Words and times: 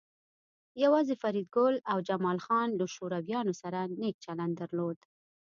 یوازې 0.83 1.15
فریدګل 1.21 1.75
او 1.91 1.97
جمال 2.07 2.37
خان 2.45 2.69
له 2.79 2.85
شورویانو 2.95 3.53
سره 3.61 3.79
نیک 4.01 4.15
چلند 4.25 4.53
درلود 4.61 4.97